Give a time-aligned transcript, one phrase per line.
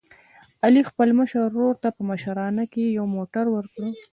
[0.65, 3.83] علي خپل مشر ورور ته په مشرانه کې یو موټر ور کړ.